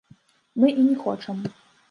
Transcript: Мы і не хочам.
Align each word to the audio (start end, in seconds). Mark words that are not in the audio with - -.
Мы 0.63 0.71
і 0.79 0.87
не 0.87 0.97
хочам. 1.05 1.37